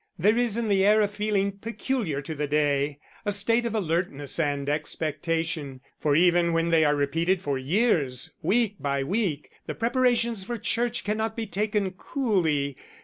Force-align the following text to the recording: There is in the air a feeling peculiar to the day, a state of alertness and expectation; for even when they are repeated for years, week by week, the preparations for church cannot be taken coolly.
There 0.17 0.35
is 0.35 0.57
in 0.57 0.67
the 0.67 0.83
air 0.83 0.99
a 1.01 1.07
feeling 1.07 1.59
peculiar 1.59 2.23
to 2.23 2.33
the 2.33 2.47
day, 2.47 2.97
a 3.23 3.31
state 3.31 3.67
of 3.67 3.75
alertness 3.75 4.39
and 4.39 4.67
expectation; 4.67 5.79
for 5.99 6.15
even 6.15 6.53
when 6.53 6.71
they 6.71 6.83
are 6.83 6.95
repeated 6.95 7.39
for 7.39 7.59
years, 7.59 8.33
week 8.41 8.77
by 8.79 9.03
week, 9.03 9.51
the 9.67 9.75
preparations 9.75 10.43
for 10.43 10.57
church 10.57 11.03
cannot 11.03 11.35
be 11.35 11.45
taken 11.45 11.91
coolly. 11.91 12.77